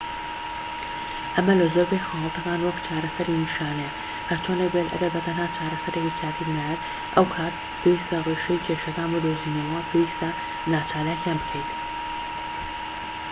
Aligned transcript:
ئەمە 1.35 1.53
لە 1.59 1.67
زۆربەی 1.73 2.05
حاڵەتەکان 2.07 2.59
وەک 2.63 2.77
چارەسەری 2.85 3.39
نیشانەییە 3.43 3.95
هەرچۆنێک 4.29 4.69
بێت 4.75 4.87
ئەگەر 4.91 5.11
بە 5.13 5.21
تەنها 5.27 5.47
چارەسەرێکی 5.55 6.19
کاتییت 6.21 6.49
ناوێت 6.59 6.81
ئەو 7.15 7.25
کات 7.35 7.53
پێویستە 7.81 8.17
ڕیشەی 8.27 8.63
کێشەکان 8.65 9.09
بدۆزینەوە 9.13 9.71
و 9.79 9.87
پێویستە 9.89 10.29
ناچالاکیان 10.71 11.37
بکەین 11.41 11.67